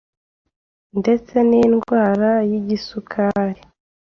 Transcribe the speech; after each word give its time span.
ndetse 0.99 1.35
n’indwara 1.49 2.29
y’igisukari 2.49 3.61